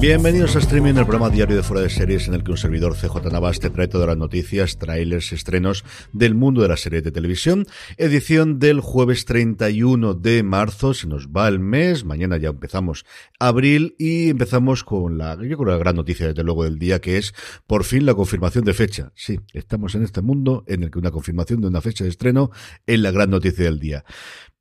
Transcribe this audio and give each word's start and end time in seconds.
Bienvenidos 0.00 0.54
a 0.54 0.58
Streaming, 0.58 0.94
el 0.96 1.06
programa 1.06 1.30
diario 1.30 1.56
de 1.56 1.62
Fuera 1.62 1.82
de 1.82 1.88
Series 1.88 2.28
en 2.28 2.34
el 2.34 2.42
que 2.42 2.50
un 2.50 2.58
servidor 2.58 2.94
CJ 2.94 3.30
Navas 3.32 3.60
te 3.60 3.70
trae 3.70 3.88
todas 3.88 4.08
las 4.08 4.18
noticias, 4.18 4.76
trailers, 4.76 5.32
estrenos 5.32 5.84
del 6.12 6.34
mundo 6.34 6.60
de 6.60 6.68
las 6.68 6.80
series 6.80 7.04
de 7.04 7.12
televisión. 7.12 7.64
Edición 7.96 8.58
del 8.58 8.80
jueves 8.80 9.24
31 9.24 10.14
de 10.14 10.42
marzo, 10.42 10.92
se 10.92 11.06
nos 11.06 11.28
va 11.28 11.48
el 11.48 11.58
mes, 11.58 12.04
mañana 12.04 12.36
ya 12.36 12.50
empezamos 12.50 13.06
abril 13.38 13.94
y 13.98 14.28
empezamos 14.30 14.84
con 14.84 15.16
la, 15.16 15.36
yo 15.36 15.56
creo 15.56 15.70
la 15.70 15.78
gran 15.78 15.96
noticia 15.96 16.26
desde 16.26 16.42
luego 16.42 16.64
del 16.64 16.78
día 16.78 17.00
que 17.00 17.16
es 17.16 17.32
por 17.66 17.84
fin 17.84 18.04
la 18.04 18.14
confirmación 18.14 18.64
de 18.64 18.74
fecha. 18.74 19.12
Sí, 19.14 19.40
estamos 19.54 19.94
en 19.94 20.02
este 20.02 20.20
mundo 20.20 20.64
en 20.66 20.82
el 20.82 20.90
que 20.90 20.98
una 20.98 21.12
confirmación 21.12 21.60
de 21.60 21.68
una 21.68 21.80
fecha 21.80 22.04
de 22.04 22.10
estreno 22.10 22.50
es 22.86 22.98
la 22.98 23.10
gran 23.10 23.30
noticia 23.30 23.64
del 23.64 23.78
día. 23.78 24.04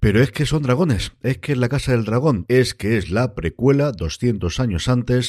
Pero 0.04 0.22
es 0.22 0.32
que 0.32 0.46
son 0.46 0.64
dragones, 0.64 1.14
es 1.24 1.38
que 1.38 1.54
es 1.54 1.58
la 1.58 1.70
Casa 1.70 1.94
del 1.94 2.04
Dragón, 2.04 2.44
es 2.50 2.74
que 2.74 2.98
es 2.98 3.10
la 3.10 3.36
precuela 3.36 3.94
200 3.94 4.60
años 4.60 4.90
antes 4.90 5.23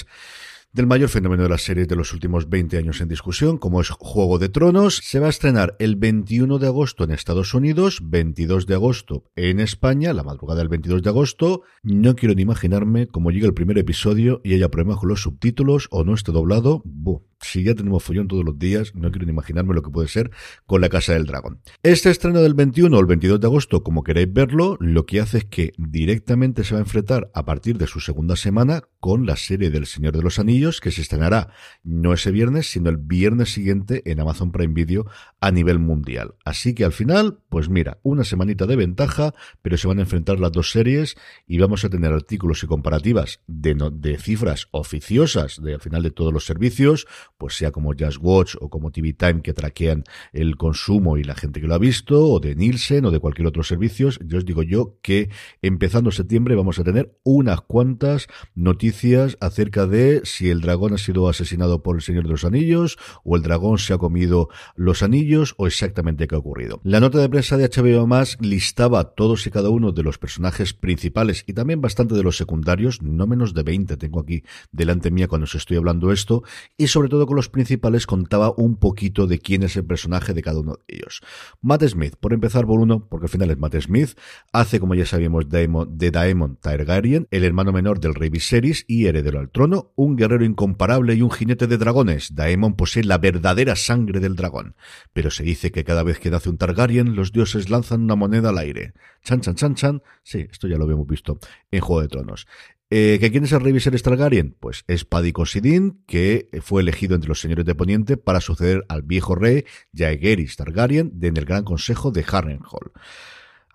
del 0.74 0.88
mayor 0.88 1.08
fenómeno 1.08 1.44
de 1.44 1.48
las 1.48 1.62
series 1.62 1.86
de 1.86 1.94
los 1.94 2.12
últimos 2.12 2.48
20 2.50 2.76
años 2.78 3.00
en 3.00 3.06
discusión, 3.06 3.58
como 3.58 3.80
es 3.80 3.90
Juego 3.90 4.40
de 4.40 4.48
Tronos. 4.48 4.96
Se 5.04 5.20
va 5.20 5.28
a 5.28 5.30
estrenar 5.30 5.76
el 5.78 5.94
21 5.94 6.58
de 6.58 6.66
agosto 6.66 7.04
en 7.04 7.12
Estados 7.12 7.54
Unidos, 7.54 8.00
22 8.02 8.66
de 8.66 8.74
agosto 8.74 9.30
en 9.36 9.60
España, 9.60 10.12
la 10.12 10.24
madrugada 10.24 10.58
del 10.58 10.68
22 10.68 11.02
de 11.02 11.10
agosto. 11.10 11.62
No 11.84 12.16
quiero 12.16 12.34
ni 12.34 12.42
imaginarme 12.42 13.06
cómo 13.06 13.30
llega 13.30 13.46
el 13.46 13.54
primer 13.54 13.78
episodio 13.78 14.40
y 14.42 14.54
haya 14.54 14.68
problemas 14.68 14.98
con 14.98 15.10
los 15.10 15.22
subtítulos 15.22 15.86
o 15.92 16.02
no 16.02 16.12
esté 16.12 16.32
doblado. 16.32 16.82
Buh, 16.84 17.22
si 17.44 17.62
ya 17.62 17.74
tenemos 17.74 18.02
follón 18.02 18.28
todos 18.28 18.44
los 18.44 18.58
días, 18.58 18.94
no 18.94 19.10
quiero 19.10 19.26
ni 19.26 19.32
imaginarme 19.32 19.74
lo 19.74 19.82
que 19.82 19.90
puede 19.90 20.08
ser 20.08 20.30
con 20.66 20.80
la 20.80 20.88
Casa 20.88 21.12
del 21.12 21.26
Dragón. 21.26 21.60
Este 21.82 22.10
estreno 22.10 22.40
del 22.40 22.54
21 22.54 22.96
o 22.96 23.00
el 23.00 23.06
22 23.06 23.40
de 23.40 23.46
agosto, 23.46 23.82
como 23.82 24.02
queréis 24.02 24.32
verlo, 24.32 24.76
lo 24.80 25.06
que 25.06 25.20
hace 25.20 25.38
es 25.38 25.44
que 25.44 25.72
directamente 25.76 26.64
se 26.64 26.74
va 26.74 26.80
a 26.80 26.82
enfrentar 26.82 27.30
a 27.34 27.44
partir 27.44 27.78
de 27.78 27.86
su 27.86 28.00
segunda 28.00 28.36
semana 28.36 28.82
con 29.00 29.26
la 29.26 29.36
serie 29.36 29.70
del 29.70 29.86
Señor 29.86 30.16
de 30.16 30.22
los 30.22 30.38
Anillos, 30.38 30.80
que 30.80 30.90
se 30.90 31.02
estrenará 31.02 31.50
no 31.82 32.12
ese 32.14 32.30
viernes, 32.30 32.70
sino 32.70 32.90
el 32.90 32.96
viernes 32.96 33.52
siguiente 33.52 34.02
en 34.10 34.20
Amazon 34.20 34.50
Prime 34.50 34.72
Video 34.72 35.06
a 35.40 35.50
nivel 35.50 35.78
mundial. 35.78 36.34
Así 36.44 36.74
que 36.74 36.84
al 36.84 36.92
final, 36.92 37.38
pues 37.48 37.68
mira, 37.68 37.98
una 38.02 38.24
semanita 38.24 38.66
de 38.66 38.76
ventaja, 38.76 39.34
pero 39.62 39.76
se 39.76 39.86
van 39.86 39.98
a 39.98 40.02
enfrentar 40.02 40.40
las 40.40 40.52
dos 40.52 40.70
series 40.70 41.16
y 41.46 41.58
vamos 41.58 41.84
a 41.84 41.90
tener 41.90 42.12
artículos 42.12 42.62
y 42.62 42.66
comparativas 42.66 43.40
de, 43.46 43.76
de 43.92 44.18
cifras 44.18 44.68
oficiosas 44.70 45.60
de 45.62 45.74
al 45.74 45.80
final 45.80 46.02
de 46.02 46.10
todos 46.10 46.32
los 46.32 46.46
servicios, 46.46 47.06
pues 47.44 47.58
sea 47.58 47.72
como 47.72 47.92
Just 47.92 48.16
Watch 48.22 48.56
o 48.58 48.70
como 48.70 48.90
TV 48.90 49.12
Time 49.12 49.42
que 49.42 49.52
traquean 49.52 50.04
el 50.32 50.56
consumo 50.56 51.18
y 51.18 51.24
la 51.24 51.34
gente 51.34 51.60
que 51.60 51.66
lo 51.66 51.74
ha 51.74 51.78
visto, 51.78 52.26
o 52.26 52.40
de 52.40 52.54
Nielsen 52.54 53.04
o 53.04 53.10
de 53.10 53.20
cualquier 53.20 53.46
otro 53.46 53.62
servicio, 53.62 54.08
yo 54.24 54.38
os 54.38 54.46
digo 54.46 54.62
yo 54.62 54.96
que 55.02 55.28
empezando 55.60 56.10
septiembre 56.10 56.54
vamos 56.54 56.78
a 56.78 56.84
tener 56.84 57.18
unas 57.22 57.60
cuantas 57.60 58.28
noticias 58.54 59.36
acerca 59.40 59.86
de 59.86 60.22
si 60.24 60.48
el 60.48 60.62
dragón 60.62 60.94
ha 60.94 60.96
sido 60.96 61.28
asesinado 61.28 61.82
por 61.82 61.96
el 61.96 62.00
Señor 62.00 62.24
de 62.24 62.30
los 62.30 62.46
Anillos 62.46 62.96
o 63.24 63.36
el 63.36 63.42
dragón 63.42 63.76
se 63.76 63.92
ha 63.92 63.98
comido 63.98 64.48
los 64.74 65.02
anillos 65.02 65.54
o 65.58 65.66
exactamente 65.66 66.26
qué 66.26 66.36
ha 66.36 66.38
ocurrido. 66.38 66.80
La 66.82 66.98
nota 66.98 67.18
de 67.18 67.28
prensa 67.28 67.58
de 67.58 67.68
HBO 67.68 68.06
más 68.06 68.38
listaba 68.40 69.12
todos 69.12 69.46
y 69.46 69.50
cada 69.50 69.68
uno 69.68 69.92
de 69.92 70.02
los 70.02 70.16
personajes 70.16 70.72
principales 70.72 71.44
y 71.46 71.52
también 71.52 71.82
bastante 71.82 72.14
de 72.14 72.22
los 72.22 72.38
secundarios, 72.38 73.02
no 73.02 73.26
menos 73.26 73.52
de 73.52 73.64
20 73.64 73.98
tengo 73.98 74.20
aquí 74.20 74.44
delante 74.72 75.10
mía 75.10 75.28
cuando 75.28 75.44
os 75.44 75.54
estoy 75.54 75.76
hablando 75.76 76.10
esto, 76.10 76.42
y 76.78 76.86
sobre 76.86 77.10
todo 77.10 77.26
con 77.26 77.33
los 77.34 77.48
principales 77.48 78.06
contaba 78.06 78.54
un 78.56 78.76
poquito 78.76 79.26
de 79.26 79.38
quién 79.38 79.62
es 79.62 79.76
el 79.76 79.84
personaje 79.84 80.32
de 80.32 80.42
cada 80.42 80.60
uno 80.60 80.76
de 80.76 80.96
ellos. 80.96 81.20
Matt 81.60 81.84
Smith, 81.84 82.14
por 82.18 82.32
empezar 82.32 82.66
por 82.66 82.80
uno, 82.80 83.06
porque 83.08 83.26
al 83.26 83.30
final 83.30 83.50
es 83.50 83.58
Matt 83.58 83.76
Smith, 83.80 84.18
hace 84.52 84.80
como 84.80 84.94
ya 84.94 85.06
sabíamos 85.06 85.48
de 85.48 86.10
Daemon 86.10 86.56
Targaryen, 86.56 87.28
el 87.30 87.44
hermano 87.44 87.72
menor 87.72 88.00
del 88.00 88.14
rey 88.14 88.30
Viserys 88.30 88.84
y 88.88 89.06
heredero 89.06 89.40
al 89.40 89.50
trono, 89.50 89.92
un 89.96 90.16
guerrero 90.16 90.44
incomparable 90.44 91.14
y 91.14 91.22
un 91.22 91.30
jinete 91.30 91.66
de 91.66 91.78
dragones. 91.78 92.34
Daemon 92.34 92.74
posee 92.74 93.04
la 93.04 93.18
verdadera 93.18 93.76
sangre 93.76 94.20
del 94.20 94.36
dragón, 94.36 94.76
pero 95.12 95.30
se 95.30 95.42
dice 95.42 95.72
que 95.72 95.84
cada 95.84 96.02
vez 96.02 96.18
que 96.18 96.30
nace 96.30 96.48
un 96.48 96.58
Targaryen, 96.58 97.16
los 97.16 97.32
dioses 97.32 97.70
lanzan 97.70 98.02
una 98.02 98.16
moneda 98.16 98.50
al 98.50 98.58
aire. 98.58 98.94
Chan, 99.22 99.40
chan, 99.40 99.54
chan, 99.54 99.74
chan. 99.74 100.02
Sí, 100.22 100.46
esto 100.50 100.68
ya 100.68 100.76
lo 100.76 100.84
habíamos 100.84 101.06
visto 101.06 101.38
en 101.70 101.80
Juego 101.80 102.02
de 102.02 102.08
Tronos. 102.08 102.46
Eh, 102.90 103.18
¿que 103.20 103.30
¿Quién 103.30 103.44
es 103.44 103.52
el 103.52 103.60
rey 103.60 103.72
Viserys 103.72 104.02
Targaryen? 104.02 104.56
Pues 104.60 104.84
es 104.86 105.04
Paddy 105.04 105.32
Considine, 105.32 105.94
que 106.06 106.48
fue 106.62 106.82
elegido 106.82 107.14
entre 107.14 107.28
los 107.28 107.40
señores 107.40 107.64
de 107.64 107.74
Poniente 107.74 108.16
para 108.16 108.40
suceder 108.40 108.84
al 108.88 109.02
viejo 109.02 109.34
rey 109.34 109.64
Jaehaerys 109.92 110.56
Targaryen 110.56 111.12
en 111.20 111.36
el 111.36 111.44
Gran 111.44 111.64
Consejo 111.64 112.10
de 112.10 112.24
Harrenhal 112.30 112.92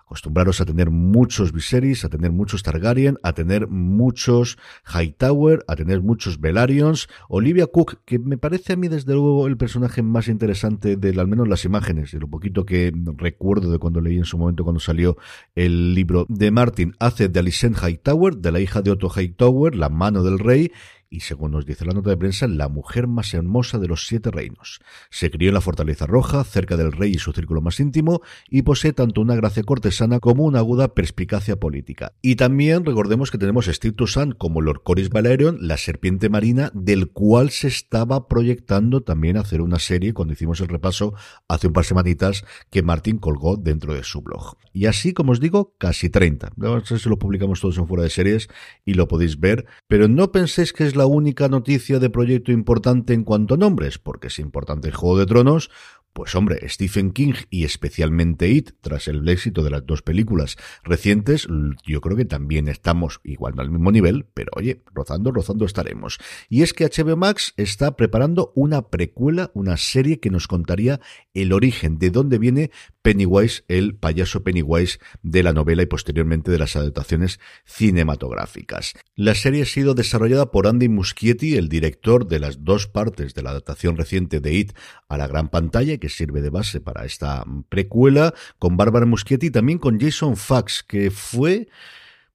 acostumbraros 0.10 0.60
a 0.60 0.66
tener 0.66 0.90
muchos 0.90 1.54
Viserys, 1.54 2.04
a 2.04 2.10
tener 2.10 2.32
muchos 2.32 2.64
Targaryen, 2.64 3.20
a 3.22 3.34
tener 3.34 3.68
muchos 3.68 4.58
Hightower, 4.92 5.64
a 5.68 5.76
tener 5.76 6.02
muchos 6.02 6.42
Velaryon. 6.42 6.96
Olivia 7.28 7.68
Cook, 7.68 8.00
que 8.06 8.18
me 8.18 8.40
parece 8.40 8.74
a 8.74 8.76
mí 8.76 8.88
desde 8.88 9.14
luego 9.14 9.46
el 9.46 9.56
personaje 9.56 10.02
más 10.02 10.28
interesante 10.28 10.96
de 10.96 11.10
al 11.20 11.28
menos 11.28 11.48
las 11.48 11.64
imágenes, 11.64 12.12
de 12.12 12.20
lo 12.20 12.28
poquito 12.28 12.66
que 12.66 12.92
recuerdo 13.18 13.72
de 13.72 13.78
cuando 13.78 14.02
leí 14.02 14.18
en 14.18 14.26
su 14.26 14.40
momento 14.40 14.64
cuando 14.64 14.80
salió 14.80 15.16
el 15.54 15.94
libro 15.94 16.26
de 16.28 16.50
Martin, 16.50 16.96
hace 16.98 17.30
de 17.30 17.40
Alicent 17.40 17.78
Hightower, 17.78 18.38
de 18.38 18.52
la 18.52 18.60
hija 18.60 18.82
de 18.82 18.90
Otto 18.90 19.12
Hightower, 19.16 19.76
la 19.76 19.90
mano 19.90 20.24
del 20.24 20.40
rey, 20.40 20.72
y 21.10 21.22
según 21.22 21.52
nos 21.52 21.66
dice 21.66 21.86
la 21.86 21.94
nota 21.94 22.12
de 22.12 22.18
prensa, 22.18 22.48
la 22.48 22.70
mujer 22.70 23.08
más 23.08 23.34
hermosa 23.34 23.80
de 23.80 23.88
los 23.88 24.06
siete 24.06 24.32
reinos. 24.32 24.80
Se 25.10 25.32
crió 25.32 25.50
en 25.50 25.56
la 25.56 25.62
Fortaleza 25.62 26.06
Roja, 26.06 26.44
cerca 26.44 26.78
del 26.78 26.92
rey 26.92 27.14
y 27.14 27.20
su 27.20 27.32
círculo 27.32 27.62
más 27.62 27.80
íntimo, 27.80 28.22
y 28.48 28.62
posee 28.62 28.94
tanto 28.94 29.22
una 29.22 29.36
gracia 29.36 29.64
cortesana 29.64 30.20
como 30.20 30.44
una 30.44 30.60
aguda 30.60 30.94
perspicacia 30.94 31.60
política. 31.60 32.14
Y 32.22 32.36
también 32.36 32.86
recordemos 32.86 33.32
que 33.32 33.38
tenemos 33.38 33.66
Steve 33.66 33.94
Toussaint 33.94 34.38
como 34.38 34.62
Lord 34.62 34.84
Coris 34.84 35.10
Valerion, 35.10 35.58
la 35.62 35.78
serpiente 35.78 36.30
marina, 36.30 36.72
del 36.74 37.10
cual 37.10 37.50
se 37.50 37.68
estaba 37.68 38.28
proyectando 38.28 39.02
también 39.02 39.38
hacer 39.38 39.62
una 39.62 39.80
serie 39.80 40.14
cuando 40.14 40.34
hicimos 40.34 40.62
el 40.62 40.68
repaso 40.68 41.14
hace 41.48 41.68
un 41.68 41.74
par 41.74 41.84
de 41.84 41.90
semanitas 41.90 42.46
que 42.70 42.84
Martin 42.84 43.18
colgó 43.18 43.58
dentro 43.58 43.94
de 43.94 44.04
su 44.04 44.22
blog. 44.22 44.58
Y 44.74 44.86
así, 44.86 45.14
como 45.14 45.32
os 45.32 45.40
digo, 45.40 45.76
casi 45.78 46.10
30. 46.10 46.54
No 46.56 46.86
sé 46.86 47.00
si 47.00 47.10
lo 47.10 47.18
publicamos 47.18 47.60
todos 47.62 47.78
en 47.78 47.88
fuera 47.88 48.04
de 48.04 48.10
series 48.10 48.50
y 48.86 48.94
lo 48.94 49.08
podéis 49.08 49.40
ver, 49.40 49.66
pero 49.88 50.08
no 50.08 50.32
penséis 50.32 50.74
que 50.74 50.86
es 50.86 50.96
la 51.00 51.06
única 51.06 51.48
noticia 51.48 51.98
de 51.98 52.10
proyecto 52.10 52.52
importante 52.52 53.14
en 53.14 53.24
cuanto 53.24 53.54
a 53.54 53.58
nombres, 53.58 53.98
porque 53.98 54.28
es 54.28 54.38
importante 54.38 54.90
el 54.90 54.96
Juego 54.96 55.18
de 55.18 55.26
Tronos, 55.26 55.72
Pues 56.12 56.36
hombre, 56.36 56.68
Stephen 56.68 57.12
King 57.12 57.34
y 57.50 57.64
especialmente 57.64 58.50
It, 58.50 58.72
tras 58.82 59.08
el 59.08 59.28
éxito 59.30 59.64
de 59.64 59.70
las 59.70 59.86
dos 59.86 60.02
películas 60.02 60.58
recientes, 60.84 61.48
yo 61.86 62.02
creo 62.02 62.18
que 62.18 62.26
también 62.26 62.68
estamos 62.68 63.22
igual 63.24 63.54
al 63.58 63.70
mismo 63.70 63.92
nivel, 63.92 64.26
pero 64.34 64.52
oye, 64.56 64.82
rozando, 64.94 65.32
rozando 65.32 65.66
estaremos. 65.66 66.18
Y 66.50 66.64
es 66.64 66.74
que 66.74 66.86
HBO 66.86 67.16
Max 67.16 67.54
está 67.58 67.96
preparando 67.96 68.52
una 68.56 68.90
precuela, 68.90 69.52
una 69.54 69.78
serie 69.78 70.20
que 70.20 70.32
nos 70.32 70.48
contaría 70.48 71.00
el 71.34 71.54
origen, 71.54 72.00
de 72.00 72.10
dónde 72.10 72.40
viene 72.40 72.72
Pennywise, 73.10 73.64
el 73.68 73.96
payaso 73.96 74.44
Pennywise 74.44 75.00
de 75.24 75.42
la 75.42 75.52
novela 75.52 75.82
y 75.82 75.88
posteriormente 75.88 76.52
de 76.52 76.60
las 76.60 76.76
adaptaciones 76.76 77.40
cinematográficas. 77.66 78.94
La 79.16 79.34
serie 79.34 79.64
ha 79.64 79.66
sido 79.66 79.96
desarrollada 79.96 80.52
por 80.52 80.68
Andy 80.68 80.90
Muschietti, 80.90 81.56
el 81.56 81.70
director 81.70 82.28
de 82.28 82.38
las 82.38 82.64
dos 82.64 82.86
partes 82.86 83.34
de 83.34 83.42
la 83.42 83.50
adaptación 83.50 83.98
reciente 83.98 84.42
de 84.42 84.54
It 84.54 84.74
a 85.08 85.18
la 85.18 85.26
gran 85.26 85.50
pantalla, 85.50 85.98
que 85.98 86.08
sirve 86.08 86.42
de 86.42 86.52
base 86.52 86.82
para 86.82 87.04
esta 87.04 87.44
precuela, 87.70 88.36
con 88.60 88.78
Barbara 88.78 89.08
Muschietti 89.08 89.48
y 89.48 89.52
también 89.52 89.80
con 89.80 90.00
Jason 90.00 90.38
Fax, 90.38 90.84
que 90.84 91.10
fue 91.10 91.68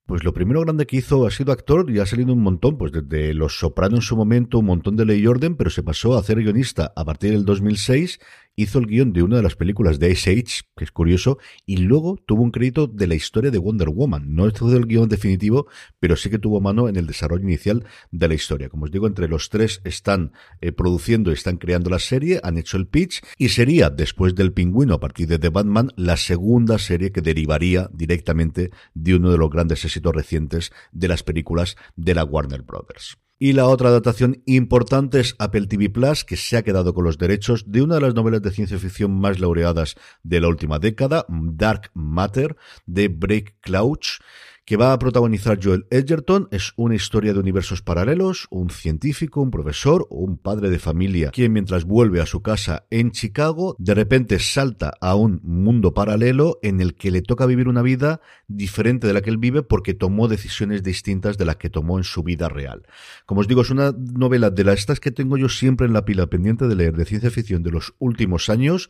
pues 0.05 0.23
lo 0.23 0.33
primero 0.33 0.61
grande 0.61 0.85
que 0.85 0.97
hizo 0.97 1.25
ha 1.25 1.31
sido 1.31 1.51
actor 1.51 1.89
y 1.89 1.99
ha 1.99 2.05
salido 2.05 2.33
un 2.33 2.43
montón, 2.43 2.77
pues 2.77 2.91
desde 2.91 3.33
Los 3.33 3.57
Soprano 3.57 3.95
en 3.95 4.01
su 4.03 4.15
momento, 4.15 4.59
un 4.59 4.65
montón 4.65 4.95
de 4.97 5.05
Ley 5.05 5.25
Orden, 5.25 5.55
pero 5.55 5.71
se 5.71 5.81
pasó 5.81 6.15
a 6.15 6.19
hacer 6.19 6.37
guionista 6.37 6.93
a 6.95 7.05
partir 7.05 7.31
del 7.31 7.45
2006 7.45 8.19
hizo 8.55 8.79
el 8.79 8.87
guion 8.87 9.13
de 9.13 9.23
una 9.23 9.37
de 9.37 9.43
las 9.43 9.55
películas 9.55 9.99
de 9.99 10.11
Ice 10.11 10.31
Age, 10.31 10.63
que 10.75 10.83
es 10.83 10.91
curioso, 10.91 11.37
y 11.65 11.77
luego 11.77 12.17
tuvo 12.25 12.43
un 12.43 12.51
crédito 12.51 12.87
de 12.87 13.07
la 13.07 13.15
historia 13.15 13.51
de 13.51 13.57
Wonder 13.57 13.89
Woman. 13.89 14.33
No 14.33 14.47
es 14.47 14.61
el 14.61 14.85
guion 14.85 15.09
definitivo, 15.09 15.67
pero 15.99 16.15
sí 16.15 16.29
que 16.29 16.39
tuvo 16.39 16.61
mano 16.61 16.87
en 16.87 16.95
el 16.95 17.07
desarrollo 17.07 17.43
inicial 17.43 17.85
de 18.11 18.27
la 18.27 18.33
historia. 18.33 18.69
Como 18.69 18.85
os 18.85 18.91
digo, 18.91 19.07
entre 19.07 19.27
los 19.27 19.49
tres 19.49 19.81
están 19.83 20.31
eh, 20.61 20.71
produciendo, 20.71 21.31
están 21.31 21.57
creando 21.57 21.89
la 21.89 21.99
serie, 21.99 22.39
han 22.43 22.57
hecho 22.57 22.77
el 22.77 22.87
pitch, 22.87 23.21
y 23.37 23.49
sería, 23.49 23.89
después 23.89 24.35
del 24.35 24.53
pingüino, 24.53 24.93
a 24.93 24.99
partir 24.99 25.27
de 25.27 25.39
The 25.39 25.49
Batman, 25.49 25.91
la 25.95 26.17
segunda 26.17 26.77
serie 26.77 27.11
que 27.11 27.21
derivaría 27.21 27.89
directamente 27.93 28.71
de 28.93 29.15
uno 29.15 29.31
de 29.31 29.37
los 29.37 29.49
grandes 29.49 29.83
éxitos 29.85 30.15
recientes 30.15 30.71
de 30.91 31.07
las 31.07 31.23
películas 31.23 31.75
de 31.95 32.15
la 32.15 32.23
Warner 32.23 32.61
Brothers. 32.61 33.17
Y 33.37 33.51
la 33.51 33.67
otra 33.67 33.89
adaptación 33.89 34.41
importante 34.45 35.19
es 35.19 35.35
Apple 35.39 35.67
TV 35.67 35.89
Plus, 35.89 36.23
que 36.23 36.37
se 36.37 36.55
ha 36.55 36.63
quedado 36.63 36.93
con 36.93 37.03
los 37.03 37.17
derechos 37.17 37.69
de 37.69 37.81
una 37.81 37.95
de 37.95 38.01
las 38.01 38.15
novelas 38.15 38.41
de 38.41 38.51
ciencia 38.51 38.79
ficción 38.79 39.19
más 39.19 39.39
laureadas 39.39 39.95
de 40.23 40.39
la 40.39 40.47
última 40.47 40.79
década, 40.79 41.25
Dark 41.27 41.91
Matter, 41.93 42.55
de 42.85 43.09
Break 43.09 43.57
Clouch 43.59 44.21
que 44.65 44.77
va 44.77 44.93
a 44.93 44.99
protagonizar 44.99 45.59
Joel 45.61 45.87
Edgerton. 45.89 46.47
Es 46.51 46.73
una 46.75 46.95
historia 46.95 47.33
de 47.33 47.39
universos 47.39 47.81
paralelos, 47.81 48.47
un 48.49 48.69
científico, 48.69 49.41
un 49.41 49.51
profesor 49.51 50.07
o 50.09 50.17
un 50.17 50.37
padre 50.37 50.69
de 50.69 50.79
familia, 50.79 51.31
quien 51.31 51.53
mientras 51.53 51.85
vuelve 51.85 52.21
a 52.21 52.25
su 52.25 52.41
casa 52.41 52.85
en 52.89 53.11
Chicago, 53.11 53.75
de 53.79 53.93
repente 53.93 54.39
salta 54.39 54.93
a 55.01 55.15
un 55.15 55.39
mundo 55.43 55.93
paralelo 55.93 56.59
en 56.61 56.81
el 56.81 56.95
que 56.95 57.11
le 57.11 57.21
toca 57.21 57.45
vivir 57.45 57.67
una 57.67 57.81
vida 57.81 58.21
diferente 58.47 59.07
de 59.07 59.13
la 59.13 59.21
que 59.21 59.29
él 59.29 59.37
vive 59.37 59.63
porque 59.63 59.93
tomó 59.93 60.27
decisiones 60.27 60.83
distintas 60.83 61.37
de 61.37 61.45
las 61.45 61.57
que 61.57 61.69
tomó 61.69 61.97
en 61.97 62.03
su 62.03 62.23
vida 62.23 62.49
real. 62.49 62.83
Como 63.25 63.41
os 63.41 63.47
digo, 63.47 63.61
es 63.61 63.69
una 63.69 63.91
novela 63.91 64.49
de 64.49 64.63
las 64.63 64.75
estas 64.75 64.99
que 64.99 65.11
tengo 65.11 65.37
yo 65.37 65.49
siempre 65.49 65.87
en 65.87 65.93
la 65.93 66.05
pila 66.05 66.27
pendiente 66.27 66.67
de 66.67 66.75
leer 66.75 66.95
de 66.95 67.05
ciencia 67.05 67.31
ficción 67.31 67.63
de 67.63 67.71
los 67.71 67.95
últimos 67.97 68.49
años 68.49 68.89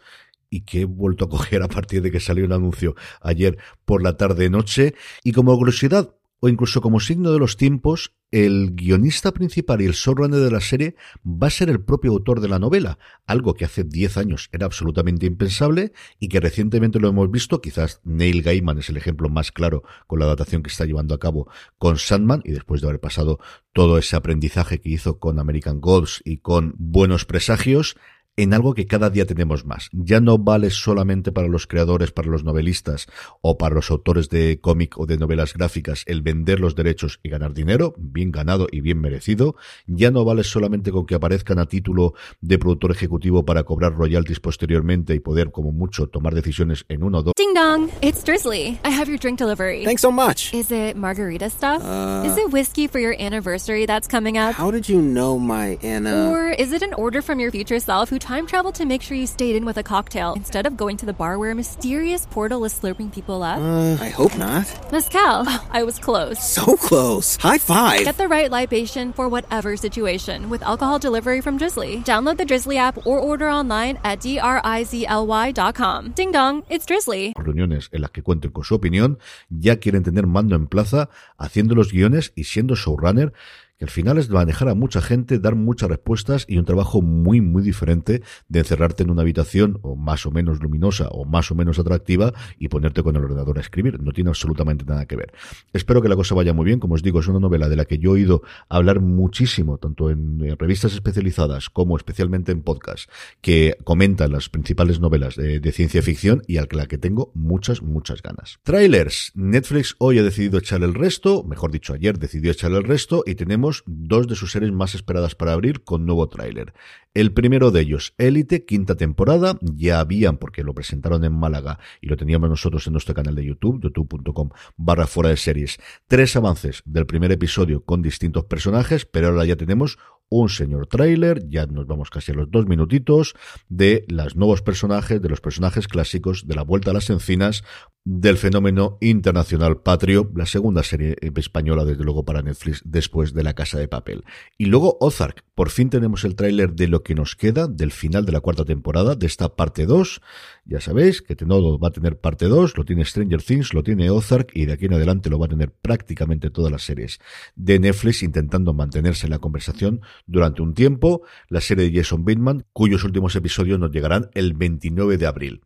y 0.56 0.62
que 0.62 0.82
he 0.82 0.86
vuelto 0.86 1.26
a 1.26 1.30
coger 1.30 1.64
a 1.64 1.68
partir 1.68 2.02
de 2.02 2.12
que 2.12 2.22
salió 2.22 2.46
un 2.46 2.54
anuncio 2.54 2.96
ayer 3.20 3.58
por 3.84 4.02
la 4.02 4.16
tarde-noche. 4.16 4.96
Y 5.22 5.34
como 5.34 5.58
curiosidad, 5.58 6.16
o 6.40 6.48
incluso 6.48 6.80
como 6.80 7.02
signo 7.02 7.34
de 7.34 7.40
los 7.40 7.58
tiempos, 7.58 8.14
el 8.32 8.72
guionista 8.74 9.34
principal 9.34 9.82
y 9.82 9.86
el 9.86 9.92
showrunner 9.92 10.40
de 10.40 10.52
la 10.52 10.62
serie 10.62 10.96
va 11.26 11.48
a 11.48 11.50
ser 11.50 11.70
el 11.70 11.82
propio 11.82 12.12
autor 12.12 12.40
de 12.40 12.48
la 12.48 12.60
novela, 12.60 13.00
algo 13.26 13.54
que 13.54 13.66
hace 13.66 13.84
10 13.84 14.18
años 14.18 14.50
era 14.54 14.66
absolutamente 14.66 15.26
impensable 15.26 15.92
y 16.20 16.30
que 16.30 16.40
recientemente 16.40 17.00
lo 17.00 17.10
hemos 17.10 17.30
visto, 17.30 17.60
quizás 17.62 18.00
Neil 18.06 18.42
Gaiman 18.42 18.80
es 18.80 18.90
el 18.90 18.98
ejemplo 18.98 19.28
más 19.28 19.52
claro 19.52 19.84
con 20.08 20.20
la 20.20 20.26
adaptación 20.26 20.64
que 20.64 20.70
está 20.70 20.86
llevando 20.86 21.16
a 21.16 21.20
cabo 21.20 21.50
con 21.78 21.98
Sandman 21.98 22.42
y 22.46 22.52
después 22.52 22.80
de 22.80 22.88
haber 22.88 23.02
pasado 23.02 23.40
todo 23.74 23.98
ese 23.98 24.16
aprendizaje 24.16 24.80
que 24.80 24.90
hizo 24.90 25.20
con 25.20 25.40
American 25.40 25.82
Gods 25.82 26.22
y 26.24 26.38
con 26.38 26.76
Buenos 26.78 27.26
Presagios, 27.26 27.98
en 28.38 28.54
algo 28.54 28.74
que 28.74 28.86
cada 28.86 29.10
día 29.10 29.26
tenemos 29.26 29.66
más. 29.66 29.90
Ya 29.94 30.20
no 30.20 30.38
vale 30.38 30.70
solamente 30.70 31.32
para 31.32 31.48
los 31.48 31.68
creadores, 31.68 32.12
para 32.12 32.30
los 32.30 32.44
novelistas 32.44 33.08
o 33.42 33.58
para 33.58 33.76
los 33.76 33.90
autores 33.92 34.30
de 34.30 34.60
cómic 34.60 34.98
o 34.98 35.06
de 35.06 35.18
novelas 35.18 35.54
gráficas 35.54 36.04
el 36.06 36.22
vender 36.22 36.60
los 36.60 36.76
derechos 36.76 37.20
y 37.24 37.30
ganar 37.30 37.54
dinero, 37.54 37.94
bien 37.98 38.32
ganado 38.32 38.68
y 38.72 38.82
bien 38.82 39.00
merecido. 39.00 39.56
Ya 39.88 40.12
no 40.12 40.26
vale 40.26 40.44
solamente 40.44 40.92
con 40.92 41.06
que 41.06 41.16
aparezcan 41.16 41.60
a 41.60 41.66
título 41.66 42.14
de 42.42 42.60
productor 42.60 42.92
ejecutivo 42.92 43.46
para 43.46 43.64
cobrar 43.64 43.94
royalties 43.94 44.40
posteriormente 44.40 45.16
y 45.16 45.20
poder 45.20 45.52
como 45.52 45.72
mucho 45.72 46.08
tomar 46.08 46.36
decisiones 46.36 46.86
en 46.90 47.04
uno 47.04 47.20
o 47.20 47.24
dos. 47.24 47.34
Ding 47.38 47.54
dong, 47.54 47.90
it's 48.02 48.24
Drizzly. 48.24 48.78
I 48.84 48.90
have 48.90 49.08
your 49.08 49.18
drink 49.18 49.40
delivery. 49.40 49.86
Thanks 49.86 50.02
so 50.02 50.12
much. 50.12 50.54
Is 50.54 50.72
it 50.72 50.98
margarita 50.98 51.50
stuff? 51.50 51.82
Uh, 51.84 52.24
is 52.26 52.38
it 52.38 52.52
whiskey 52.52 52.88
for 52.88 53.00
your 53.00 53.16
anniversary 53.20 53.86
that's 53.86 54.08
coming 54.08 54.38
up? 54.38 54.56
How 54.56 54.72
did 54.72 54.90
you 54.90 55.02
know 55.02 55.40
my 55.40 55.78
Anna? 55.82 56.32
Or 56.32 56.50
is 56.50 56.74
it 56.74 56.82
an 56.82 56.94
order 56.96 57.22
from 57.22 57.40
your 57.40 57.52
future 57.52 57.80
self 57.80 58.10
who 58.10 58.20
time 58.26 58.48
traveled 58.48 58.74
to 58.74 58.86
make 58.86 59.04
sure 59.04 59.16
you 59.16 59.28
stayed 59.28 59.56
in 59.56 59.66
with 59.66 59.78
a 59.78 59.84
cocktail 59.84 60.34
instead 60.34 60.66
of 60.66 60.76
going 60.76 60.98
to 60.98 61.06
the 61.06 61.14
bar 61.14 61.38
where 61.38 61.52
a 61.52 61.56
mysterious 61.56 62.26
portal 62.26 62.66
is 62.66 62.74
slurping 62.74 63.14
people 63.14 63.44
up? 63.44 63.60
Uh, 63.60 64.04
I 64.04 64.10
hope 64.10 64.36
not. 64.36 64.66
Mezcal. 64.92 65.44
Oh, 65.46 65.68
I 65.72 65.84
was 65.84 66.00
close. 66.00 66.42
So 66.42 66.76
close. 66.76 67.38
High 67.38 67.60
five. 67.60 68.04
Get 68.04 68.18
the 68.18 68.28
right 68.28 68.50
libation 68.50 69.14
for 69.14 69.30
whatever 69.30 69.78
situation 69.78 70.50
with 70.50 70.64
alcohol 70.64 70.98
delivery 70.98 71.40
from 71.40 71.58
Drizzly. 71.58 72.02
Download 72.02 72.38
the 72.38 72.46
Drizzly 72.46 72.78
app 72.78 73.06
or 73.06 73.20
order 73.20 73.48
online 73.48 74.00
at 74.04 74.22
drizly.com. 74.22 76.12
Ding 76.16 76.32
dong, 76.32 76.64
it's 76.70 76.86
Drizzly. 76.88 77.34
Reuniones 77.38 77.90
en 77.92 78.02
las 78.02 78.10
que 78.10 78.24
cuenten 78.24 78.52
con 78.52 78.64
su 78.64 78.74
opinión, 78.74 79.20
ya 79.50 79.78
quieren 79.78 80.04
tener 80.04 80.26
mando 80.26 80.56
en 80.56 80.66
plaza, 80.66 81.10
haciendo 81.38 81.76
los 81.76 81.92
guiones 81.92 82.34
y 82.36 82.46
siendo 82.46 82.76
showrunner 82.76 83.34
que 83.78 83.86
al 83.86 83.92
final 83.92 84.18
es 84.18 84.30
manejar 84.30 84.70
a 84.70 84.76
mucha 84.76 85.02
gente, 85.02 85.40
dar 85.40 85.56
muchas 85.56 85.90
respuestas 85.90 86.46
y 86.48 86.58
un 86.58 86.66
trabajo 86.66 87.02
muy, 87.02 87.42
muy 87.42 87.64
diferente 87.64 88.22
de 88.48 88.60
encerrarte 88.60 89.04
en 89.04 89.12
una 89.12 89.22
habitación 89.22 89.80
o 89.82 89.96
más 89.96 90.26
o 90.26 90.32
menos 90.32 90.62
luminosa 90.62 91.08
o 91.10 91.26
más 91.26 91.52
o 91.52 91.56
menos 91.56 91.80
atractiva 91.80 92.34
y 92.58 92.68
ponerte 92.68 93.04
con 93.04 93.16
el 93.16 93.24
ordenador 93.24 93.58
a 93.58 93.62
escribir. 93.62 94.02
No 94.02 94.12
tiene 94.12 94.30
absolutamente 94.30 94.86
nada 94.86 95.06
que 95.06 95.16
ver. 95.16 95.34
Espero 95.74 96.02
que 96.02 96.10
la 96.10 96.16
cosa 96.16 96.36
vaya 96.36 96.54
muy 96.54 96.66
bien. 96.66 96.80
Como 96.80 96.96
os 96.96 97.04
digo, 97.04 97.20
es 97.20 97.28
una 97.28 97.40
novela 97.40 97.70
de 97.70 97.76
la 97.76 97.86
que 97.86 97.98
yo 97.98 98.12
he 98.12 98.14
oído 98.14 98.42
hablar 98.70 99.02
muchísimo, 99.02 99.78
tanto 99.78 100.10
en 100.10 100.58
revistas 100.58 100.94
especializadas 100.94 101.70
como 101.70 101.98
especialmente 101.98 102.52
en 102.52 102.62
podcast, 102.62 103.10
que 103.42 103.78
comentan 103.84 104.32
las 104.32 104.50
principales 104.50 105.00
novelas 105.00 105.36
de, 105.36 105.60
de 105.60 105.72
ciencia 105.72 106.02
ficción 106.02 106.42
y 106.48 106.58
que 106.66 106.76
la 106.76 106.88
que 106.88 106.98
tengo 106.98 107.32
muchas, 107.34 107.82
muchas 107.82 108.22
ganas. 108.22 108.60
Trailers. 108.64 109.32
Netflix 109.36 109.96
hoy 110.00 110.20
ha 110.20 110.24
decidido 110.24 110.60
echar 110.60 110.84
el 110.84 110.94
resto, 110.94 111.44
mejor 111.44 111.72
dicho, 111.72 111.94
ayer 111.94 112.18
decidió 112.18 112.52
echar 112.52 112.72
el 112.72 112.84
resto 112.84 113.24
y 113.26 113.36
tenemos 113.36 113.65
dos 113.86 114.28
de 114.28 114.36
sus 114.36 114.52
series 114.52 114.72
más 114.72 114.96
esperadas 114.96 115.36
para 115.36 115.54
abrir 115.54 115.84
con 115.84 116.06
nuevo 116.06 116.28
tráiler. 116.30 116.74
El 117.14 117.32
primero 117.34 117.72
de 117.72 117.82
ellos, 117.82 118.14
Élite, 118.18 118.66
quinta 118.66 118.96
temporada, 118.96 119.58
ya 119.62 120.00
habían, 120.00 120.38
porque 120.38 120.64
lo 120.64 120.74
presentaron 120.74 121.24
en 121.24 121.34
Málaga 121.34 121.80
y 122.02 122.08
lo 122.08 122.18
teníamos 122.18 122.50
nosotros 122.50 122.86
en 122.88 122.94
nuestro 122.94 123.16
canal 123.16 123.36
de 123.36 123.46
YouTube, 123.46 123.82
youtube.com 123.82 124.50
barra 124.76 125.08
fuera 125.08 125.30
de 125.30 125.38
series, 125.38 125.78
tres 126.08 126.36
avances 126.36 126.82
del 126.86 127.06
primer 127.06 127.32
episodio 127.32 127.86
con 127.86 128.02
distintos 128.02 128.46
personajes, 128.46 129.06
pero 129.06 129.28
ahora 129.28 129.46
ya 129.46 129.56
tenemos 129.56 129.98
un 130.30 130.50
señor 130.50 130.88
tráiler, 130.88 131.48
ya 131.48 131.66
nos 131.68 131.88
vamos 131.88 132.10
casi 132.10 132.32
a 132.32 132.36
los 132.36 132.50
dos 132.50 132.68
minutitos, 132.68 133.36
de 133.70 134.06
los 134.08 134.36
nuevos 134.36 134.62
personajes, 134.62 135.22
de 135.22 135.30
los 135.30 135.42
personajes 135.42 135.88
clásicos, 135.88 136.48
de 136.48 136.56
la 136.56 136.64
Vuelta 136.64 136.92
a 136.92 136.94
las 136.94 137.10
Encinas, 137.10 137.64
del 138.06 138.38
fenómeno 138.38 139.00
internacional 139.02 139.82
Patrio, 139.82 140.32
la 140.36 140.46
segunda 140.46 140.84
serie 140.84 141.16
española 141.36 141.86
desde 141.86 142.04
luego 142.04 142.24
para 142.24 142.44
Netflix 142.44 142.84
después 142.86 143.34
de 143.34 143.42
La 143.42 143.56
Casa 143.56 143.80
de 143.80 143.88
Papel. 143.88 144.24
Y 144.60 144.66
luego 144.66 144.98
Ozark, 145.02 145.44
por 145.56 145.72
fin 145.72 145.90
tenemos 145.90 146.24
el 146.24 146.36
tráiler 146.36 146.74
de 146.74 146.88
lo 146.88 147.02
que 147.02 147.16
nos 147.16 147.36
queda 147.36 147.68
del 147.68 147.92
final 147.92 148.24
de 148.24 148.32
la 148.32 148.42
cuarta 148.42 148.64
temporada, 148.64 149.16
de 149.16 149.26
esta 149.26 149.56
parte 149.56 149.88
2. 149.88 150.22
Ya 150.66 150.82
sabéis 150.82 151.24
que 151.24 151.36
Tenodo 151.36 151.80
va 151.80 151.88
a 151.88 151.92
tener 151.92 152.20
parte 152.20 152.46
2, 152.46 152.78
lo 152.78 152.86
tiene 152.86 153.06
Stranger 153.06 153.42
Things, 153.42 153.74
lo 153.74 153.82
tiene 153.82 154.12
Ozark 154.12 154.52
y 154.54 154.66
de 154.66 154.74
aquí 154.74 154.86
en 154.86 154.94
adelante 154.94 155.32
lo 155.32 155.40
va 155.40 155.48
a 155.48 155.50
tener 155.50 155.72
prácticamente 155.72 156.52
todas 156.52 156.72
las 156.72 156.84
series 156.84 157.20
de 157.56 157.80
Netflix 157.80 158.22
intentando 158.22 158.76
mantenerse 158.76 159.26
en 159.26 159.32
la 159.32 159.40
conversación 159.40 160.02
durante 160.28 160.62
un 160.62 160.76
tiempo. 160.76 161.24
La 161.50 161.60
serie 161.60 161.90
de 161.90 161.98
Jason 161.98 162.24
Bateman, 162.24 162.68
cuyos 162.72 163.04
últimos 163.04 163.36
episodios 163.36 163.80
nos 163.80 163.90
llegarán 163.90 164.30
el 164.36 164.54
29 164.54 165.18
de 165.18 165.26
abril. 165.26 165.62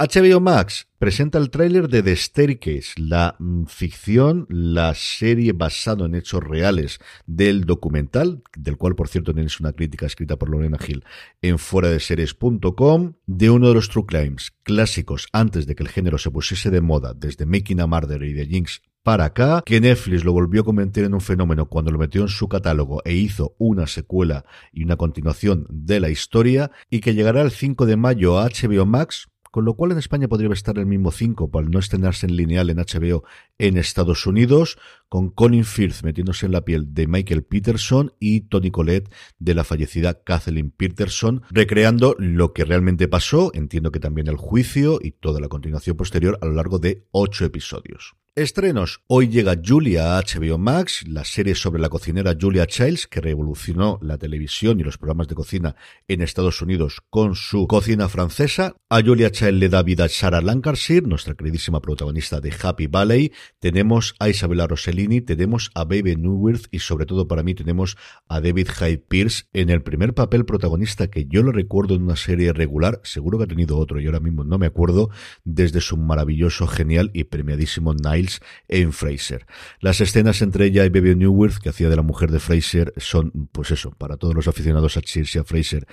HBO 0.00 0.40
Max 0.40 0.88
presenta 0.98 1.36
el 1.36 1.50
tráiler 1.50 1.86
de 1.86 2.02
The 2.02 2.16
Staircase, 2.16 2.94
la 2.96 3.36
mm, 3.38 3.64
ficción, 3.64 4.46
la 4.48 4.94
serie 4.94 5.52
basada 5.52 6.06
en 6.06 6.14
hechos 6.14 6.42
reales 6.42 7.00
del 7.26 7.66
documental, 7.66 8.42
del 8.56 8.78
cual 8.78 8.94
por 8.94 9.08
cierto 9.08 9.34
tenéis 9.34 9.60
una 9.60 9.74
crítica 9.74 10.06
escrita 10.06 10.38
por 10.38 10.48
Lorena 10.48 10.78
Gil 10.78 11.04
en 11.42 11.58
fuera 11.58 11.90
de 11.90 12.00
series.com, 12.00 13.12
de 13.26 13.50
uno 13.50 13.68
de 13.68 13.74
los 13.74 13.90
true 13.90 14.06
crimes 14.06 14.52
clásicos 14.62 15.26
antes 15.34 15.66
de 15.66 15.74
que 15.74 15.82
el 15.82 15.90
género 15.90 16.16
se 16.16 16.30
pusiese 16.30 16.70
de 16.70 16.80
moda, 16.80 17.12
desde 17.12 17.44
Making 17.44 17.82
a 17.82 17.86
Murder 17.86 18.22
y 18.22 18.34
The 18.34 18.46
Jinx 18.46 18.80
para 19.02 19.26
acá, 19.26 19.62
que 19.66 19.82
Netflix 19.82 20.24
lo 20.24 20.32
volvió 20.32 20.62
a 20.62 20.64
convertir 20.64 21.04
en 21.04 21.12
un 21.12 21.20
fenómeno 21.20 21.66
cuando 21.68 21.90
lo 21.90 21.98
metió 21.98 22.22
en 22.22 22.28
su 22.28 22.48
catálogo 22.48 23.02
e 23.04 23.12
hizo 23.12 23.54
una 23.58 23.86
secuela 23.86 24.46
y 24.72 24.82
una 24.82 24.96
continuación 24.96 25.66
de 25.68 26.00
la 26.00 26.08
historia, 26.08 26.70
y 26.88 27.00
que 27.00 27.12
llegará 27.12 27.42
el 27.42 27.50
5 27.50 27.84
de 27.84 27.96
mayo 27.96 28.38
a 28.38 28.48
HBO 28.48 28.86
Max 28.86 29.28
con 29.50 29.64
lo 29.64 29.74
cual 29.74 29.92
en 29.92 29.98
España 29.98 30.28
podría 30.28 30.52
estar 30.52 30.78
el 30.78 30.86
mismo 30.86 31.10
5 31.10 31.50
para 31.50 31.68
no 31.68 31.78
estrenarse 31.78 32.26
en 32.26 32.36
lineal 32.36 32.70
en 32.70 32.78
HBO 32.78 33.24
en 33.58 33.76
Estados 33.76 34.26
Unidos, 34.26 34.78
con 35.08 35.30
Colin 35.30 35.64
Firth 35.64 36.02
metiéndose 36.02 36.46
en 36.46 36.52
la 36.52 36.64
piel 36.64 36.94
de 36.94 37.06
Michael 37.06 37.42
Peterson 37.42 38.12
y 38.20 38.42
Tony 38.42 38.70
Collette 38.70 39.12
de 39.38 39.54
la 39.54 39.64
fallecida 39.64 40.22
Kathleen 40.22 40.70
Peterson, 40.70 41.42
recreando 41.50 42.14
lo 42.18 42.52
que 42.52 42.64
realmente 42.64 43.08
pasó, 43.08 43.50
entiendo 43.54 43.90
que 43.90 44.00
también 44.00 44.28
el 44.28 44.36
juicio 44.36 44.98
y 45.02 45.12
toda 45.12 45.40
la 45.40 45.48
continuación 45.48 45.96
posterior 45.96 46.38
a 46.40 46.46
lo 46.46 46.52
largo 46.52 46.78
de 46.78 47.06
ocho 47.10 47.44
episodios. 47.44 48.19
Estrenos. 48.36 49.02
Hoy 49.08 49.26
llega 49.26 49.60
Julia 49.60 50.16
a 50.16 50.22
HBO 50.22 50.56
Max, 50.56 51.04
la 51.08 51.24
serie 51.24 51.56
sobre 51.56 51.82
la 51.82 51.88
cocinera 51.88 52.36
Julia 52.40 52.64
Childs, 52.64 53.08
que 53.08 53.20
revolucionó 53.20 53.98
la 54.02 54.18
televisión 54.18 54.78
y 54.78 54.84
los 54.84 54.98
programas 54.98 55.26
de 55.26 55.34
cocina 55.34 55.74
en 56.06 56.22
Estados 56.22 56.62
Unidos 56.62 57.00
con 57.10 57.34
su 57.34 57.66
cocina 57.66 58.08
francesa. 58.08 58.76
A 58.88 59.02
Julia 59.02 59.32
Childs 59.32 59.58
le 59.58 59.68
da 59.68 59.82
vida 59.82 60.08
Sarah 60.08 60.40
Lancashire, 60.42 61.08
nuestra 61.08 61.34
queridísima 61.34 61.80
protagonista 61.80 62.40
de 62.40 62.54
Happy 62.62 62.86
Valley. 62.86 63.32
Tenemos 63.58 64.14
a 64.20 64.28
Isabella 64.28 64.68
Rossellini, 64.68 65.22
tenemos 65.22 65.72
a 65.74 65.82
Baby 65.82 66.14
Newworth 66.14 66.68
y 66.70 66.78
sobre 66.78 67.06
todo 67.06 67.26
para 67.26 67.42
mí 67.42 67.56
tenemos 67.56 67.96
a 68.28 68.40
David 68.40 68.68
Hyde 68.68 68.98
Pierce 69.08 69.46
en 69.52 69.70
el 69.70 69.82
primer 69.82 70.14
papel 70.14 70.44
protagonista 70.44 71.10
que 71.10 71.26
yo 71.26 71.42
lo 71.42 71.50
recuerdo 71.50 71.96
en 71.96 72.04
una 72.04 72.14
serie 72.14 72.52
regular, 72.52 73.00
seguro 73.02 73.38
que 73.38 73.44
ha 73.44 73.48
tenido 73.48 73.76
otro 73.76 74.00
y 74.00 74.06
ahora 74.06 74.20
mismo 74.20 74.44
no 74.44 74.56
me 74.56 74.66
acuerdo, 74.66 75.10
desde 75.42 75.80
su 75.80 75.96
maravilloso, 75.96 76.68
genial 76.68 77.10
y 77.12 77.24
premiadísimo 77.24 77.92
Night 77.92 78.19
en 78.68 78.92
Fraser. 78.92 79.46
Las 79.80 80.00
escenas 80.00 80.42
entre 80.42 80.66
ella 80.66 80.84
y 80.84 80.88
Baby 80.88 81.16
Newworth, 81.16 81.58
que 81.58 81.68
hacía 81.68 81.88
de 81.88 81.96
la 81.96 82.02
mujer 82.02 82.30
de 82.30 82.40
Fraser, 82.40 82.92
son, 82.96 83.48
pues 83.52 83.70
eso, 83.70 83.90
para 83.92 84.16
todos 84.16 84.34
los 84.34 84.48
aficionados 84.48 84.96
a 84.96 85.02
Cheers 85.02 85.36
y 85.36 85.38
a 85.38 85.44
Fraser, 85.44 85.86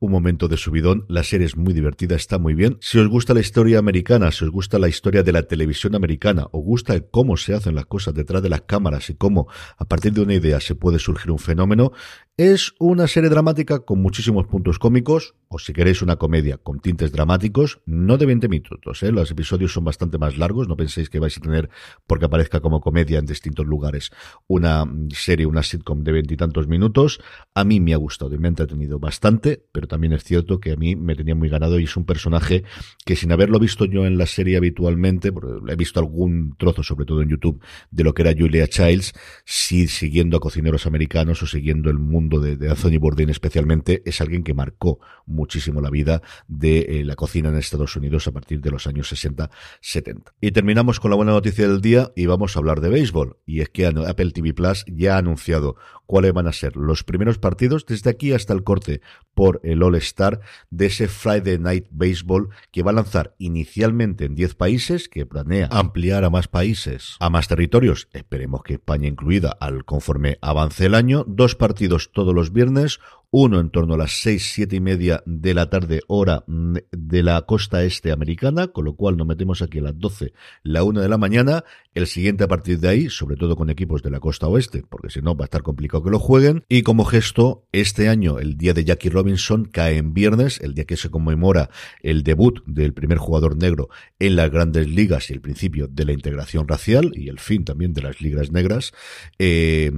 un 0.00 0.10
momento 0.10 0.48
de 0.48 0.56
subidón. 0.56 1.04
La 1.08 1.22
serie 1.22 1.46
es 1.46 1.56
muy 1.56 1.74
divertida, 1.74 2.16
está 2.16 2.38
muy 2.38 2.54
bien. 2.54 2.78
Si 2.80 2.98
os 2.98 3.08
gusta 3.08 3.34
la 3.34 3.40
historia 3.40 3.78
americana, 3.78 4.30
si 4.32 4.44
os 4.44 4.50
gusta 4.50 4.78
la 4.78 4.88
historia 4.88 5.22
de 5.22 5.32
la 5.32 5.42
televisión 5.42 5.94
americana, 5.94 6.46
o 6.52 6.60
gusta 6.60 6.98
cómo 7.00 7.36
se 7.36 7.54
hacen 7.54 7.74
las 7.74 7.86
cosas 7.86 8.14
detrás 8.14 8.42
de 8.42 8.48
las 8.48 8.62
cámaras 8.62 9.10
y 9.10 9.14
cómo 9.14 9.48
a 9.76 9.84
partir 9.84 10.12
de 10.12 10.22
una 10.22 10.34
idea 10.34 10.60
se 10.60 10.74
puede 10.74 10.98
surgir 10.98 11.30
un 11.30 11.38
fenómeno, 11.38 11.92
es 12.36 12.74
una 12.78 13.08
serie 13.08 13.30
dramática 13.30 13.80
con 13.80 14.00
muchísimos 14.00 14.46
puntos 14.46 14.78
cómicos, 14.78 15.34
o 15.48 15.58
si 15.58 15.72
queréis 15.72 16.02
una 16.02 16.16
comedia 16.16 16.56
con 16.56 16.78
tintes 16.78 17.10
dramáticos, 17.10 17.80
no 17.84 18.16
de 18.16 18.26
20 18.26 18.48
minutos, 18.48 19.02
¿eh? 19.02 19.10
los 19.10 19.30
episodios 19.32 19.72
son 19.72 19.84
bastante 19.84 20.18
más 20.18 20.38
largos, 20.38 20.68
no 20.68 20.76
penséis 20.76 21.10
que 21.10 21.18
vais 21.18 21.36
a 21.36 21.40
tener, 21.40 21.67
porque 22.06 22.26
aparezca 22.26 22.60
como 22.60 22.80
comedia 22.80 23.18
en 23.18 23.26
distintos 23.26 23.66
lugares, 23.66 24.10
una 24.46 24.84
serie, 25.10 25.46
una 25.46 25.62
sitcom 25.62 26.02
de 26.02 26.12
veintitantos 26.12 26.68
minutos. 26.68 27.20
A 27.54 27.64
mí 27.64 27.80
me 27.80 27.94
ha 27.94 27.96
gustado 27.96 28.34
y 28.34 28.38
me 28.38 28.48
ha 28.48 28.50
entretenido 28.50 28.98
bastante, 28.98 29.62
pero 29.72 29.86
también 29.86 30.12
es 30.12 30.24
cierto 30.24 30.60
que 30.60 30.72
a 30.72 30.76
mí 30.76 30.96
me 30.96 31.14
tenía 31.14 31.34
muy 31.34 31.48
ganado 31.48 31.78
y 31.78 31.84
es 31.84 31.96
un 31.96 32.04
personaje 32.04 32.64
que 33.04 33.16
sin 33.16 33.32
haberlo 33.32 33.58
visto 33.58 33.84
yo 33.84 34.06
en 34.06 34.18
la 34.18 34.26
serie 34.26 34.56
habitualmente, 34.56 35.32
he 35.68 35.76
visto 35.76 36.00
algún 36.00 36.56
trozo, 36.56 36.82
sobre 36.82 37.06
todo 37.06 37.22
en 37.22 37.30
YouTube, 37.30 37.62
de 37.90 38.04
lo 38.04 38.14
que 38.14 38.22
era 38.22 38.34
Julia 38.36 38.66
Childs, 38.66 39.12
sí 39.44 39.88
siguiendo 39.88 40.36
a 40.36 40.40
cocineros 40.40 40.86
americanos 40.86 41.42
o 41.42 41.46
siguiendo 41.46 41.90
el 41.90 41.98
mundo 41.98 42.40
de, 42.40 42.68
Anthony 42.68 42.98
Bourdain 42.98 43.30
especialmente, 43.30 44.02
es 44.04 44.20
alguien 44.20 44.42
que 44.42 44.54
marcó 44.54 45.00
muchísimo 45.26 45.80
la 45.80 45.90
vida 45.90 46.22
de 46.46 46.78
eh, 46.78 47.04
la 47.04 47.16
cocina 47.16 47.48
en 47.48 47.56
Estados 47.56 47.96
Unidos 47.96 48.26
a 48.26 48.32
partir 48.32 48.60
de 48.60 48.70
los 48.70 48.86
años 48.86 49.12
60-70. 49.12 50.32
Y 50.40 50.50
terminamos 50.52 51.00
con 51.00 51.10
la 51.10 51.16
buena 51.16 51.32
noticia 51.32 51.57
del 51.66 51.80
día 51.80 52.12
y 52.14 52.26
vamos 52.26 52.54
a 52.54 52.58
hablar 52.58 52.80
de 52.80 52.88
béisbol. 52.88 53.38
Y 53.46 53.60
es 53.60 53.68
que 53.70 53.86
Apple 53.86 54.30
TV 54.32 54.52
Plus 54.52 54.84
ya 54.86 55.16
ha 55.16 55.18
anunciado 55.18 55.76
cuáles 56.06 56.32
van 56.32 56.46
a 56.46 56.52
ser 56.52 56.76
los 56.76 57.04
primeros 57.04 57.38
partidos 57.38 57.84
desde 57.86 58.10
aquí 58.10 58.32
hasta 58.32 58.52
el 58.52 58.64
corte 58.64 59.02
por 59.34 59.60
el 59.62 59.82
All 59.82 59.94
Star 59.96 60.40
de 60.70 60.86
ese 60.86 61.06
Friday 61.06 61.58
Night 61.58 61.86
Baseball 61.90 62.48
que 62.70 62.82
va 62.82 62.92
a 62.92 62.94
lanzar 62.94 63.34
inicialmente 63.38 64.24
en 64.24 64.34
10 64.34 64.54
países, 64.54 65.08
que 65.08 65.26
planea 65.26 65.68
ampliar 65.70 66.24
a 66.24 66.30
más 66.30 66.48
países, 66.48 67.16
a 67.20 67.30
más 67.30 67.46
territorios, 67.46 68.08
esperemos 68.12 68.62
que 68.62 68.74
España 68.74 69.06
incluida 69.06 69.50
al 69.60 69.84
conforme 69.84 70.38
avance 70.40 70.86
el 70.86 70.94
año, 70.94 71.24
dos 71.28 71.54
partidos 71.54 72.10
todos 72.12 72.34
los 72.34 72.52
viernes, 72.52 73.00
uno 73.30 73.60
en 73.60 73.70
torno 73.70 73.94
a 73.94 73.98
las 73.98 74.20
seis, 74.22 74.50
siete 74.54 74.76
y 74.76 74.80
media 74.80 75.22
de 75.26 75.54
la 75.54 75.68
tarde, 75.68 76.00
hora 76.06 76.44
de 76.46 77.22
la 77.22 77.42
costa 77.42 77.84
este 77.84 78.10
americana, 78.10 78.68
con 78.68 78.84
lo 78.84 78.96
cual 78.96 79.16
nos 79.16 79.26
metemos 79.26 79.60
aquí 79.60 79.78
a 79.78 79.82
las 79.82 79.98
doce, 79.98 80.32
la 80.62 80.82
una 80.82 81.02
de 81.02 81.08
la 81.08 81.18
mañana, 81.18 81.64
el 81.94 82.06
siguiente 82.06 82.44
a 82.44 82.48
partir 82.48 82.80
de 82.80 82.88
ahí, 82.88 83.10
sobre 83.10 83.36
todo 83.36 83.56
con 83.56 83.70
equipos 83.70 84.02
de 84.02 84.10
la 84.10 84.20
costa 84.20 84.48
oeste, 84.48 84.82
porque 84.88 85.10
si 85.10 85.20
no 85.20 85.36
va 85.36 85.44
a 85.44 85.46
estar 85.46 85.62
complicado 85.62 86.02
que 86.02 86.10
lo 86.10 86.18
jueguen, 86.18 86.64
y 86.68 86.82
como 86.82 87.04
gesto, 87.04 87.66
este 87.72 88.08
año, 88.08 88.38
el 88.38 88.56
día 88.56 88.72
de 88.72 88.84
Jackie 88.84 89.10
Robinson 89.10 89.66
cae 89.66 89.98
en 89.98 90.14
viernes, 90.14 90.60
el 90.60 90.74
día 90.74 90.84
que 90.84 90.96
se 90.96 91.10
conmemora 91.10 91.70
el 92.02 92.22
debut 92.22 92.62
del 92.66 92.94
primer 92.94 93.18
jugador 93.18 93.56
negro 93.56 93.88
en 94.18 94.36
las 94.36 94.50
grandes 94.50 94.88
ligas 94.88 95.30
y 95.30 95.34
el 95.34 95.40
principio 95.40 95.86
de 95.88 96.04
la 96.04 96.12
integración 96.12 96.66
racial 96.66 97.12
y 97.14 97.28
el 97.28 97.38
fin 97.38 97.64
también 97.64 97.92
de 97.92 98.02
las 98.02 98.20
ligas 98.20 98.52
negras, 98.52 98.92
eh, 99.38 99.92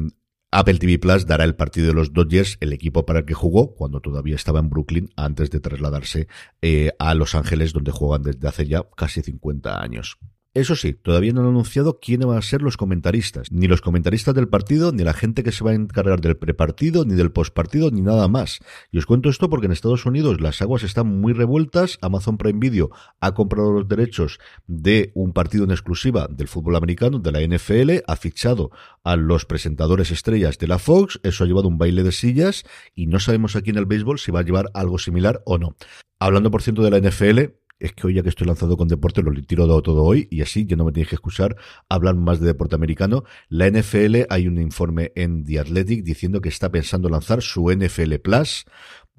Apple 0.52 0.78
TV 0.78 0.98
Plus 0.98 1.26
dará 1.26 1.44
el 1.44 1.54
partido 1.54 1.86
de 1.86 1.94
los 1.94 2.12
Dodgers, 2.12 2.56
el 2.60 2.72
equipo 2.72 3.06
para 3.06 3.20
el 3.20 3.24
que 3.24 3.34
jugó 3.34 3.74
cuando 3.76 4.00
todavía 4.00 4.34
estaba 4.34 4.58
en 4.58 4.68
Brooklyn, 4.68 5.10
antes 5.14 5.50
de 5.50 5.60
trasladarse 5.60 6.26
eh, 6.60 6.90
a 6.98 7.14
Los 7.14 7.36
Ángeles, 7.36 7.72
donde 7.72 7.92
juegan 7.92 8.24
desde 8.24 8.48
hace 8.48 8.66
ya 8.66 8.84
casi 8.96 9.22
50 9.22 9.80
años. 9.80 10.18
Eso 10.52 10.74
sí, 10.74 10.94
todavía 10.94 11.32
no 11.32 11.42
han 11.42 11.46
anunciado 11.46 12.00
quiénes 12.00 12.26
van 12.26 12.38
a 12.38 12.42
ser 12.42 12.60
los 12.60 12.76
comentaristas, 12.76 13.52
ni 13.52 13.68
los 13.68 13.80
comentaristas 13.80 14.34
del 14.34 14.48
partido, 14.48 14.90
ni 14.90 15.04
la 15.04 15.12
gente 15.12 15.44
que 15.44 15.52
se 15.52 15.62
va 15.62 15.70
a 15.70 15.74
encargar 15.74 16.20
del 16.20 16.36
prepartido, 16.36 17.04
ni 17.04 17.14
del 17.14 17.30
postpartido, 17.30 17.92
ni 17.92 18.00
nada 18.00 18.26
más. 18.26 18.58
Y 18.90 18.98
os 18.98 19.06
cuento 19.06 19.28
esto 19.28 19.48
porque 19.48 19.66
en 19.66 19.72
Estados 19.72 20.06
Unidos 20.06 20.40
las 20.40 20.60
aguas 20.60 20.82
están 20.82 21.06
muy 21.06 21.34
revueltas. 21.34 21.98
Amazon 22.02 22.36
Prime 22.36 22.58
Video 22.58 22.90
ha 23.20 23.32
comprado 23.32 23.70
los 23.70 23.86
derechos 23.86 24.40
de 24.66 25.12
un 25.14 25.32
partido 25.32 25.62
en 25.62 25.70
exclusiva 25.70 26.26
del 26.28 26.48
fútbol 26.48 26.74
americano, 26.74 27.20
de 27.20 27.30
la 27.30 27.42
NFL, 27.42 28.02
ha 28.08 28.16
fichado 28.16 28.72
a 29.04 29.14
los 29.14 29.46
presentadores 29.46 30.10
estrellas 30.10 30.58
de 30.58 30.66
la 30.66 30.80
Fox, 30.80 31.20
eso 31.22 31.44
ha 31.44 31.46
llevado 31.46 31.68
un 31.68 31.78
baile 31.78 32.02
de 32.02 32.10
sillas 32.10 32.64
y 32.92 33.06
no 33.06 33.20
sabemos 33.20 33.54
aquí 33.54 33.70
en 33.70 33.78
el 33.78 33.86
béisbol 33.86 34.18
si 34.18 34.32
va 34.32 34.40
a 34.40 34.44
llevar 34.44 34.72
algo 34.74 34.98
similar 34.98 35.42
o 35.46 35.58
no. 35.58 35.76
Hablando 36.18 36.50
por 36.50 36.60
ciento 36.62 36.82
de 36.82 36.90
la 36.90 36.98
NFL, 36.98 37.59
es 37.80 37.92
que 37.92 38.06
hoy 38.06 38.14
ya 38.14 38.22
que 38.22 38.28
estoy 38.28 38.46
lanzado 38.46 38.76
con 38.76 38.86
deporte 38.88 39.22
lo 39.22 39.32
tiro 39.42 39.66
todo 39.82 40.04
hoy 40.04 40.28
y 40.30 40.42
así 40.42 40.66
ya 40.66 40.76
no 40.76 40.84
me 40.84 40.92
tenéis 40.92 41.08
que 41.08 41.14
escuchar 41.16 41.56
hablar 41.88 42.14
más 42.14 42.38
de 42.38 42.46
deporte 42.46 42.74
americano. 42.74 43.24
La 43.48 43.68
NFL, 43.68 44.26
hay 44.28 44.46
un 44.46 44.60
informe 44.60 45.12
en 45.16 45.44
The 45.44 45.60
Athletic 45.60 46.04
diciendo 46.04 46.40
que 46.40 46.50
está 46.50 46.70
pensando 46.70 47.08
lanzar 47.08 47.42
su 47.42 47.70
NFL 47.70 48.16
Plus 48.16 48.66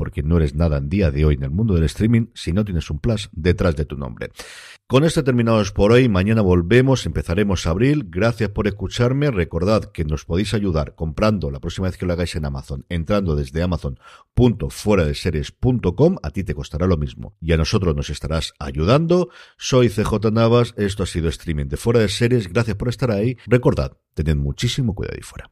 porque 0.01 0.23
no 0.23 0.37
eres 0.37 0.55
nada 0.55 0.77
en 0.77 0.89
día 0.89 1.11
de 1.11 1.25
hoy 1.25 1.35
en 1.35 1.43
el 1.43 1.51
mundo 1.51 1.75
del 1.75 1.83
streaming 1.83 2.29
si 2.33 2.53
no 2.53 2.65
tienes 2.65 2.89
un 2.89 2.97
plus 2.97 3.29
detrás 3.33 3.75
de 3.75 3.85
tu 3.85 3.97
nombre. 3.97 4.31
Con 4.87 5.03
esto 5.03 5.23
terminados 5.23 5.71
por 5.71 5.91
hoy, 5.91 6.09
mañana 6.09 6.41
volvemos, 6.41 7.05
empezaremos 7.05 7.67
abril, 7.67 8.07
gracias 8.09 8.49
por 8.49 8.65
escucharme, 8.65 9.29
recordad 9.29 9.91
que 9.91 10.03
nos 10.03 10.25
podéis 10.25 10.55
ayudar 10.55 10.95
comprando 10.95 11.51
la 11.51 11.59
próxima 11.59 11.87
vez 11.87 11.97
que 11.97 12.07
lo 12.07 12.13
hagáis 12.13 12.35
en 12.35 12.45
Amazon, 12.45 12.83
entrando 12.89 13.35
desde 13.35 13.61
amazon.fueradeseries.com, 13.61 16.15
a 16.23 16.31
ti 16.31 16.43
te 16.43 16.55
costará 16.55 16.87
lo 16.87 16.97
mismo 16.97 17.35
y 17.39 17.53
a 17.53 17.57
nosotros 17.57 17.95
nos 17.95 18.09
estarás 18.09 18.55
ayudando. 18.57 19.29
Soy 19.55 19.89
CJ 19.89 20.31
Navas, 20.31 20.73
esto 20.77 21.03
ha 21.03 21.05
sido 21.05 21.29
streaming 21.29 21.67
de 21.67 21.77
Fuera 21.77 21.99
de 21.99 22.09
Series, 22.09 22.51
gracias 22.51 22.75
por 22.75 22.89
estar 22.89 23.11
ahí, 23.11 23.37
recordad, 23.45 23.97
tened 24.15 24.37
muchísimo 24.37 24.95
cuidado 24.95 25.13
ahí 25.15 25.21
fuera. 25.21 25.51